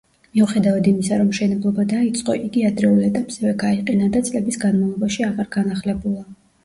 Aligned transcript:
მიუხედავად 0.35 0.87
იმისა, 0.91 1.17
რომ 1.21 1.27
მშენებლობა 1.33 1.85
დაიწყო, 1.91 2.37
იგი 2.47 2.65
ადრეულ 2.69 3.05
ეტაპზევე 3.09 3.53
გაიყინა 3.65 4.09
და 4.17 4.23
წლების 4.31 4.59
განმავლობაში 4.65 5.27
აღარ 5.33 5.51
განახლებულა. 5.59 6.27